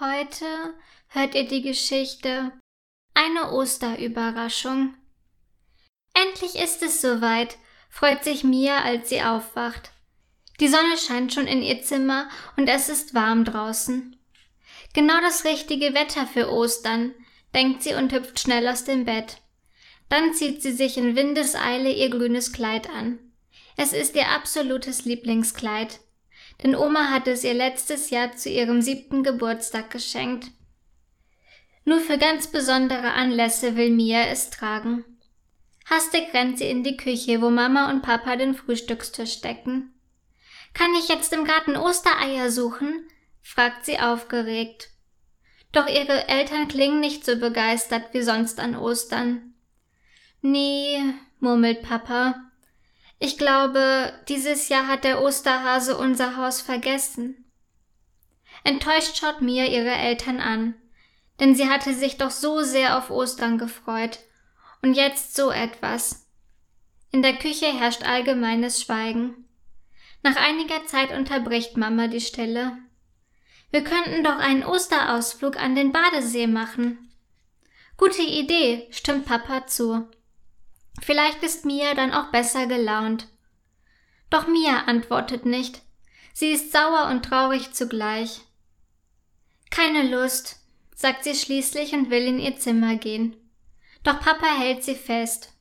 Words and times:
Heute 0.00 0.46
hört 1.08 1.34
ihr 1.34 1.46
die 1.46 1.60
Geschichte 1.60 2.52
Eine 3.12 3.52
Osterüberraschung. 3.52 4.94
Endlich 6.14 6.54
ist 6.54 6.82
es 6.82 7.02
soweit, 7.02 7.58
freut 7.90 8.24
sich 8.24 8.42
Mia, 8.42 8.82
als 8.82 9.10
sie 9.10 9.20
aufwacht. 9.20 9.90
Die 10.58 10.68
Sonne 10.68 10.96
scheint 10.96 11.34
schon 11.34 11.46
in 11.46 11.60
ihr 11.60 11.82
Zimmer 11.82 12.30
und 12.56 12.66
es 12.68 12.88
ist 12.88 13.12
warm 13.12 13.44
draußen. 13.44 14.16
Genau 14.94 15.20
das 15.20 15.44
richtige 15.44 15.92
Wetter 15.92 16.26
für 16.26 16.50
Ostern, 16.50 17.14
denkt 17.54 17.82
sie 17.82 17.92
und 17.92 18.14
hüpft 18.14 18.40
schnell 18.40 18.68
aus 18.68 18.84
dem 18.84 19.04
Bett. 19.04 19.42
Dann 20.08 20.32
zieht 20.32 20.62
sie 20.62 20.72
sich 20.72 20.96
in 20.96 21.14
Windeseile 21.14 21.92
ihr 21.92 22.08
grünes 22.08 22.54
Kleid 22.54 22.88
an. 22.88 23.18
Es 23.76 23.92
ist 23.92 24.16
ihr 24.16 24.30
absolutes 24.30 25.04
Lieblingskleid 25.04 26.00
denn 26.62 26.76
Oma 26.76 27.10
hatte 27.10 27.32
es 27.32 27.44
ihr 27.44 27.54
letztes 27.54 28.10
Jahr 28.10 28.36
zu 28.36 28.48
ihrem 28.48 28.82
siebten 28.82 29.22
Geburtstag 29.22 29.90
geschenkt. 29.90 30.50
Nur 31.84 32.00
für 32.00 32.18
ganz 32.18 32.48
besondere 32.48 33.12
Anlässe 33.12 33.76
will 33.76 33.90
Mia 33.90 34.26
es 34.26 34.50
tragen. 34.50 35.04
Hastig 35.86 36.32
rennt 36.34 36.58
sie 36.58 36.68
in 36.68 36.84
die 36.84 36.96
Küche, 36.96 37.40
wo 37.40 37.50
Mama 37.50 37.90
und 37.90 38.02
Papa 38.02 38.36
den 38.36 38.54
Frühstückstisch 38.54 39.32
stecken. 39.32 39.92
Kann 40.74 40.94
ich 40.94 41.08
jetzt 41.08 41.32
im 41.32 41.44
Garten 41.44 41.76
Ostereier 41.76 42.50
suchen? 42.50 43.08
fragt 43.42 43.86
sie 43.86 43.98
aufgeregt. 43.98 44.90
Doch 45.72 45.88
ihre 45.88 46.28
Eltern 46.28 46.68
klingen 46.68 47.00
nicht 47.00 47.24
so 47.24 47.36
begeistert 47.36 48.12
wie 48.12 48.22
sonst 48.22 48.60
an 48.60 48.76
Ostern. 48.76 49.54
Nee, 50.42 50.98
murmelt 51.38 51.82
Papa, 51.82 52.49
ich 53.22 53.36
glaube, 53.36 54.14
dieses 54.28 54.70
Jahr 54.70 54.88
hat 54.88 55.04
der 55.04 55.22
Osterhase 55.22 55.96
unser 55.96 56.38
Haus 56.38 56.62
vergessen. 56.62 57.44
Enttäuscht 58.64 59.18
schaut 59.18 59.42
Mia 59.42 59.66
ihre 59.66 59.92
Eltern 59.92 60.40
an, 60.40 60.74
denn 61.38 61.54
sie 61.54 61.68
hatte 61.68 61.92
sich 61.92 62.16
doch 62.16 62.30
so 62.30 62.62
sehr 62.62 62.96
auf 62.96 63.10
Ostern 63.10 63.58
gefreut. 63.58 64.20
Und 64.82 64.94
jetzt 64.94 65.36
so 65.36 65.50
etwas. 65.50 66.26
In 67.12 67.20
der 67.20 67.36
Küche 67.36 67.66
herrscht 67.66 68.04
allgemeines 68.04 68.80
Schweigen. 68.80 69.46
Nach 70.22 70.36
einiger 70.36 70.86
Zeit 70.86 71.12
unterbricht 71.12 71.76
Mama 71.76 72.08
die 72.08 72.22
Stille. 72.22 72.78
Wir 73.70 73.84
könnten 73.84 74.24
doch 74.24 74.38
einen 74.38 74.64
Osterausflug 74.64 75.56
an 75.56 75.74
den 75.74 75.92
Badesee 75.92 76.46
machen. 76.46 77.12
Gute 77.98 78.22
Idee, 78.22 78.88
stimmt 78.90 79.26
Papa 79.26 79.66
zu. 79.66 80.08
Vielleicht 81.00 81.42
ist 81.42 81.64
Mia 81.64 81.94
dann 81.94 82.12
auch 82.12 82.30
besser 82.30 82.66
gelaunt. 82.66 83.28
Doch 84.28 84.46
Mia 84.46 84.84
antwortet 84.86 85.46
nicht. 85.46 85.82
Sie 86.32 86.52
ist 86.52 86.72
sauer 86.72 87.08
und 87.10 87.24
traurig 87.24 87.72
zugleich. 87.72 88.40
Keine 89.70 90.02
Lust, 90.02 90.56
sagt 90.94 91.24
sie 91.24 91.34
schließlich 91.34 91.92
und 91.92 92.10
will 92.10 92.26
in 92.26 92.38
ihr 92.38 92.56
Zimmer 92.56 92.96
gehen. 92.96 93.36
Doch 94.02 94.20
Papa 94.20 94.58
hält 94.58 94.84
sie 94.84 94.94
fest. 94.94 95.52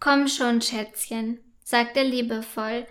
Komm 0.00 0.28
schon, 0.28 0.60
Schätzchen, 0.62 1.40
sagt 1.64 1.96
er 1.96 2.04
liebevoll. 2.04 2.86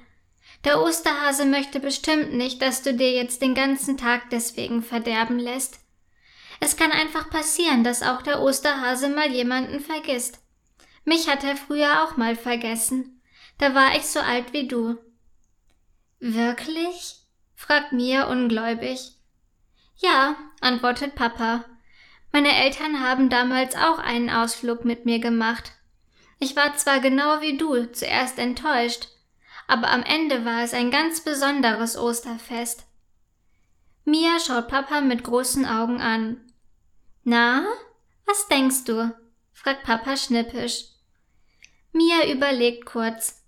Der 0.63 0.81
Osterhase 0.81 1.45
möchte 1.45 1.79
bestimmt 1.79 2.33
nicht, 2.33 2.61
dass 2.61 2.81
du 2.81 2.93
dir 2.93 3.11
jetzt 3.11 3.41
den 3.41 3.55
ganzen 3.55 3.97
Tag 3.97 4.29
deswegen 4.29 4.81
verderben 4.81 5.39
lässt. 5.39 5.79
Es 6.59 6.75
kann 6.75 6.91
einfach 6.91 7.29
passieren, 7.29 7.83
dass 7.83 8.01
auch 8.01 8.21
der 8.21 8.41
Osterhase 8.41 9.09
mal 9.09 9.31
jemanden 9.31 9.79
vergisst. 9.79 10.39
Mich 11.07 11.29
hat 11.29 11.45
er 11.45 11.55
früher 11.55 12.03
auch 12.03 12.17
mal 12.17 12.35
vergessen. 12.35 13.21
Da 13.59 13.73
war 13.73 13.95
ich 13.95 14.07
so 14.07 14.19
alt 14.19 14.51
wie 14.51 14.67
du. 14.67 14.97
Wirklich? 16.19 17.21
fragt 17.55 17.93
Mia 17.93 18.29
ungläubig. 18.29 19.13
Ja, 19.95 20.35
antwortet 20.59 21.15
Papa. 21.15 21.63
Meine 22.33 22.53
Eltern 22.53 23.01
haben 23.01 23.29
damals 23.29 23.73
auch 23.77 23.99
einen 23.99 24.29
Ausflug 24.29 24.83
mit 24.83 25.05
mir 25.05 25.19
gemacht. 25.19 25.71
Ich 26.39 26.57
war 26.57 26.75
zwar 26.75 26.99
genau 26.99 27.39
wie 27.39 27.55
du 27.55 27.89
zuerst 27.93 28.37
enttäuscht, 28.37 29.07
aber 29.65 29.89
am 29.89 30.03
Ende 30.03 30.43
war 30.43 30.61
es 30.61 30.73
ein 30.73 30.91
ganz 30.91 31.21
besonderes 31.21 31.95
Osterfest. 31.95 32.85
Mia 34.03 34.41
schaut 34.45 34.67
Papa 34.67 34.99
mit 34.99 35.23
großen 35.23 35.65
Augen 35.65 36.01
an. 36.01 36.51
Na, 37.23 37.65
was 38.25 38.49
denkst 38.49 38.83
du? 38.83 39.15
fragt 39.53 39.83
Papa 39.83 40.17
schnippisch. 40.17 40.96
Mia 41.91 42.31
überlegt 42.31 42.85
kurz. 42.85 43.43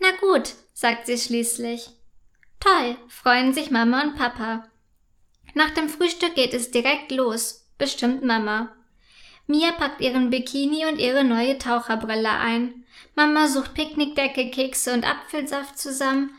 Na 0.00 0.08
gut, 0.20 0.54
sagt 0.72 1.06
sie 1.06 1.18
schließlich. 1.18 1.90
Toll, 2.60 2.96
freuen 3.08 3.54
sich 3.54 3.70
Mama 3.70 4.02
und 4.02 4.16
Papa. 4.16 4.68
Nach 5.54 5.70
dem 5.70 5.88
Frühstück 5.88 6.34
geht 6.34 6.52
es 6.52 6.70
direkt 6.70 7.10
los, 7.12 7.68
bestimmt 7.78 8.22
Mama. 8.22 8.74
Mia 9.46 9.72
packt 9.72 10.00
ihren 10.00 10.30
Bikini 10.30 10.86
und 10.86 10.98
ihre 10.98 11.24
neue 11.24 11.58
Taucherbrille 11.58 12.30
ein. 12.30 12.84
Mama 13.14 13.48
sucht 13.48 13.74
Picknickdecke, 13.74 14.50
Kekse 14.50 14.92
und 14.92 15.08
Apfelsaft 15.08 15.78
zusammen 15.78 16.34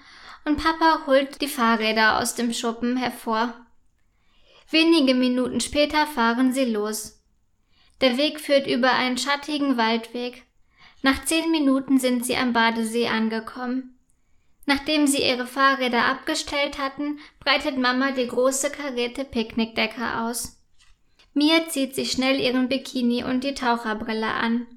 und 0.48 0.64
Papa 0.64 1.04
holt 1.06 1.42
die 1.42 1.48
Fahrräder 1.48 2.20
aus 2.20 2.36
dem 2.36 2.54
Schuppen 2.54 2.98
hervor. 2.98 3.54
Wenige 4.70 5.14
Minuten 5.14 5.62
später 5.62 6.08
fahren 6.08 6.54
sie 6.54 6.66
los. 6.66 7.22
Der 8.02 8.18
Weg 8.18 8.40
führt 8.40 8.68
über 8.68 8.92
einen 8.94 9.18
schattigen 9.18 9.78
Waldweg. 9.78 10.44
Nach 11.08 11.24
zehn 11.24 11.52
Minuten 11.52 12.02
sind 12.02 12.26
sie 12.26 12.36
am 12.36 12.52
Badesee 12.52 13.08
angekommen. 13.08 13.98
Nachdem 14.66 15.08
sie 15.08 15.24
ihre 15.24 15.48
Fahrräder 15.48 16.04
abgestellt 16.04 16.78
hatten, 16.78 17.20
breitet 17.40 17.78
Mama 17.78 18.12
die 18.12 18.28
große 18.28 18.72
karierte 18.72 19.24
Picknickdecke 19.24 20.18
aus. 20.20 20.60
Mia 21.34 21.70
zieht 21.70 21.96
sich 21.96 22.12
schnell 22.12 22.42
ihren 22.42 22.68
Bikini 22.68 23.24
und 23.24 23.46
die 23.46 23.54
Taucherbrille 23.54 24.28
an. 24.28 24.68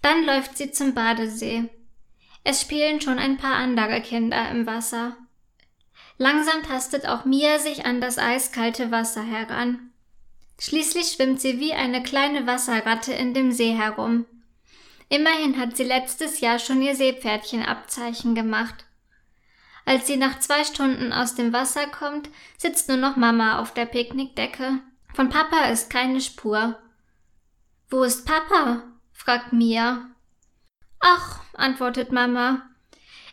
Dann 0.00 0.24
läuft 0.24 0.56
sie 0.56 0.70
zum 0.70 0.94
Badesee. 0.94 1.68
Es 2.44 2.60
spielen 2.60 3.00
schon 3.00 3.18
ein 3.18 3.36
paar 3.36 3.56
andere 3.56 4.00
Kinder 4.00 4.48
im 4.52 4.68
Wasser. 4.68 5.16
Langsam 6.18 6.62
tastet 6.62 7.08
auch 7.08 7.24
Mia 7.24 7.58
sich 7.58 7.84
an 7.84 8.00
das 8.00 8.16
eiskalte 8.16 8.92
Wasser 8.92 9.24
heran. 9.24 9.90
Schließlich 10.60 11.08
schwimmt 11.08 11.40
sie 11.40 11.58
wie 11.58 11.72
eine 11.72 12.00
kleine 12.00 12.46
Wasserratte 12.46 13.12
in 13.12 13.34
dem 13.34 13.50
See 13.50 13.72
herum. 13.72 14.26
Immerhin 15.08 15.58
hat 15.58 15.76
sie 15.76 15.84
letztes 15.84 16.40
Jahr 16.40 16.58
schon 16.58 16.82
ihr 16.82 16.94
Seepferdchenabzeichen 16.94 18.34
gemacht. 18.34 18.84
Als 19.86 20.06
sie 20.06 20.16
nach 20.16 20.38
zwei 20.38 20.64
Stunden 20.64 21.12
aus 21.12 21.34
dem 21.34 21.52
Wasser 21.52 21.86
kommt, 21.86 22.30
sitzt 22.56 22.88
nur 22.88 22.96
noch 22.96 23.16
Mama 23.16 23.58
auf 23.58 23.74
der 23.74 23.86
Picknickdecke. 23.86 24.80
Von 25.12 25.28
Papa 25.28 25.66
ist 25.66 25.90
keine 25.90 26.20
Spur. 26.20 26.78
Wo 27.90 28.02
ist 28.02 28.26
Papa? 28.26 28.82
fragt 29.12 29.52
Mia. 29.52 30.10
Ach, 31.00 31.40
antwortet 31.52 32.12
Mama. 32.12 32.62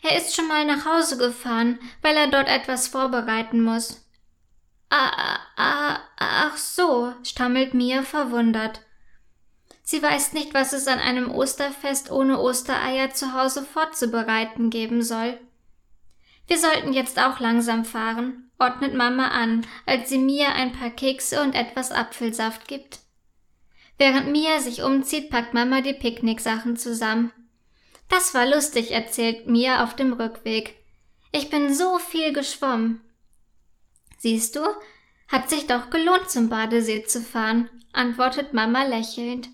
Er 0.03 0.17
ist 0.17 0.35
schon 0.35 0.47
mal 0.47 0.65
nach 0.65 0.85
Hause 0.85 1.17
gefahren, 1.17 1.79
weil 2.01 2.17
er 2.17 2.27
dort 2.27 2.49
etwas 2.49 2.87
vorbereiten 2.87 3.63
muss. 3.63 4.05
Ah, 4.89 5.39
ah, 5.55 5.99
ach 6.17 6.57
so, 6.57 7.13
stammelt 7.23 7.73
Mia 7.73 8.03
verwundert. 8.03 8.81
Sie 9.91 10.01
weiß 10.01 10.31
nicht, 10.31 10.53
was 10.53 10.71
es 10.71 10.87
an 10.87 10.99
einem 10.99 11.29
Osterfest 11.29 12.11
ohne 12.11 12.39
Ostereier 12.39 13.13
zu 13.13 13.33
Hause 13.33 13.61
vorzubereiten 13.61 14.69
geben 14.69 15.03
soll. 15.03 15.37
Wir 16.47 16.57
sollten 16.57 16.93
jetzt 16.93 17.19
auch 17.19 17.41
langsam 17.41 17.83
fahren, 17.83 18.49
ordnet 18.57 18.93
Mama 18.93 19.27
an, 19.27 19.67
als 19.85 20.07
sie 20.07 20.17
Mia 20.17 20.53
ein 20.53 20.71
paar 20.71 20.91
Kekse 20.91 21.41
und 21.41 21.55
etwas 21.55 21.91
Apfelsaft 21.91 22.69
gibt. 22.69 22.99
Während 23.97 24.31
Mia 24.31 24.61
sich 24.61 24.81
umzieht, 24.81 25.29
packt 25.29 25.53
Mama 25.53 25.81
die 25.81 25.91
Picknicksachen 25.91 26.77
zusammen. 26.77 27.33
Das 28.07 28.33
war 28.33 28.45
lustig, 28.45 28.91
erzählt 28.91 29.47
Mia 29.47 29.83
auf 29.83 29.97
dem 29.97 30.13
Rückweg. 30.13 30.77
Ich 31.33 31.49
bin 31.49 31.73
so 31.73 31.99
viel 31.99 32.31
geschwommen. 32.31 33.01
Siehst 34.19 34.55
du, 34.55 34.61
hat 35.27 35.49
sich 35.49 35.67
doch 35.67 35.89
gelohnt, 35.89 36.29
zum 36.29 36.47
Badesee 36.47 37.03
zu 37.03 37.19
fahren, 37.21 37.69
antwortet 37.91 38.53
Mama 38.53 38.83
lächelnd. 38.83 39.49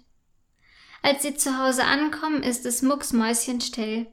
Als 1.02 1.22
sie 1.22 1.36
zu 1.36 1.58
Hause 1.58 1.84
ankommen, 1.84 2.44
ist 2.44 2.66
es 2.66 2.82
mucksmäuschenstill. 2.82 4.08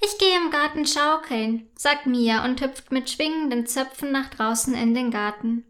Ich 0.00 0.18
gehe 0.18 0.36
im 0.36 0.50
Garten 0.50 0.86
schaukeln, 0.86 1.68
sagt 1.76 2.06
Mia 2.06 2.44
und 2.44 2.60
hüpft 2.60 2.90
mit 2.90 3.10
schwingenden 3.10 3.66
Zöpfen 3.66 4.10
nach 4.10 4.30
draußen 4.30 4.74
in 4.74 4.94
den 4.94 5.10
Garten. 5.10 5.64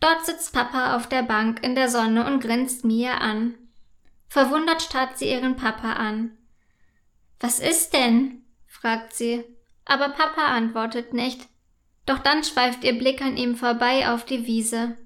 Dort 0.00 0.24
sitzt 0.24 0.52
Papa 0.52 0.96
auf 0.96 1.08
der 1.08 1.22
Bank 1.22 1.62
in 1.62 1.74
der 1.74 1.88
Sonne 1.88 2.26
und 2.26 2.40
grinst 2.40 2.84
Mia 2.84 3.18
an. 3.18 3.54
Verwundert 4.28 4.82
starrt 4.82 5.18
sie 5.18 5.30
ihren 5.30 5.56
Papa 5.56 5.94
an. 5.94 6.36
Was 7.40 7.60
ist 7.60 7.92
denn? 7.92 8.44
fragt 8.66 9.14
sie, 9.14 9.44
aber 9.84 10.10
Papa 10.10 10.46
antwortet 10.46 11.12
nicht. 11.12 11.48
Doch 12.06 12.18
dann 12.18 12.44
schweift 12.44 12.84
ihr 12.84 12.96
Blick 12.96 13.20
an 13.20 13.36
ihm 13.36 13.56
vorbei 13.56 14.08
auf 14.08 14.24
die 14.24 14.46
Wiese. 14.46 14.96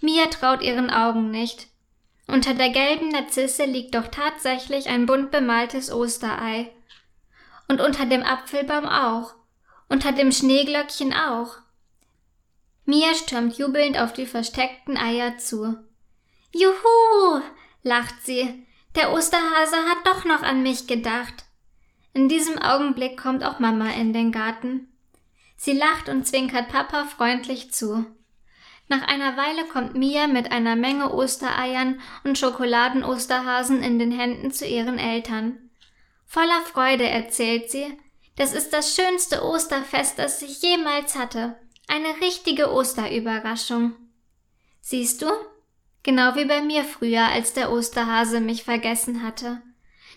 Mia 0.00 0.26
traut 0.26 0.62
ihren 0.62 0.90
Augen 0.90 1.30
nicht. 1.30 1.68
Unter 2.26 2.54
der 2.54 2.70
gelben 2.70 3.10
Narzisse 3.10 3.64
liegt 3.64 3.94
doch 3.94 4.08
tatsächlich 4.08 4.88
ein 4.88 5.06
bunt 5.06 5.30
bemaltes 5.30 5.92
Osterei. 5.92 6.72
Und 7.68 7.80
unter 7.80 8.06
dem 8.06 8.22
Apfelbaum 8.22 8.86
auch. 8.86 9.34
Unter 9.88 10.12
dem 10.12 10.32
Schneeglöckchen 10.32 11.12
auch. 11.12 11.58
Mia 12.84 13.14
stürmt 13.14 13.58
jubelnd 13.58 13.98
auf 13.98 14.12
die 14.12 14.26
versteckten 14.26 14.96
Eier 14.96 15.38
zu. 15.38 15.76
Juhu! 16.52 17.42
lacht 17.82 18.14
sie. 18.24 18.66
Der 18.94 19.12
Osterhase 19.12 19.76
hat 19.76 20.06
doch 20.06 20.24
noch 20.24 20.42
an 20.42 20.62
mich 20.62 20.86
gedacht. 20.86 21.44
In 22.12 22.28
diesem 22.28 22.58
Augenblick 22.58 23.20
kommt 23.20 23.44
auch 23.44 23.58
Mama 23.58 23.90
in 23.90 24.12
den 24.12 24.32
Garten. 24.32 24.88
Sie 25.56 25.72
lacht 25.72 26.08
und 26.08 26.26
zwinkert 26.26 26.68
Papa 26.68 27.04
freundlich 27.04 27.72
zu. 27.72 28.06
Nach 28.88 29.02
einer 29.02 29.36
Weile 29.36 29.64
kommt 29.64 29.94
Mia 29.94 30.28
mit 30.28 30.52
einer 30.52 30.76
Menge 30.76 31.12
Ostereiern 31.12 32.00
und 32.24 32.38
Schokoladen-Osterhasen 32.38 33.82
in 33.82 33.98
den 33.98 34.12
Händen 34.12 34.52
zu 34.52 34.66
ihren 34.66 34.98
Eltern. 34.98 35.70
Voller 36.24 36.60
Freude 36.62 37.08
erzählt 37.08 37.70
sie, 37.70 37.98
das 38.36 38.52
ist 38.52 38.72
das 38.72 38.94
schönste 38.94 39.44
Osterfest, 39.44 40.18
das 40.18 40.42
ich 40.42 40.62
jemals 40.62 41.16
hatte. 41.16 41.56
Eine 41.88 42.20
richtige 42.20 42.72
Osterüberraschung. 42.72 43.94
Siehst 44.80 45.22
du? 45.22 45.26
Genau 46.02 46.36
wie 46.36 46.44
bei 46.44 46.60
mir 46.60 46.84
früher, 46.84 47.26
als 47.26 47.54
der 47.54 47.72
Osterhase 47.72 48.40
mich 48.40 48.62
vergessen 48.62 49.22
hatte. 49.22 49.62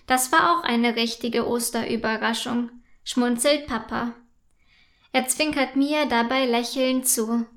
Das 0.06 0.31
war 0.31 0.60
auch 0.60 0.63
eine 0.63 0.95
richtige 0.95 1.48
Osterüberraschung, 1.48 2.69
schmunzelt 3.04 3.68
Papa. 3.68 4.13
Er 5.12 5.27
zwinkert 5.27 5.75
Mia 5.75 6.06
dabei 6.06 6.45
lächelnd 6.45 7.07
zu. 7.07 7.48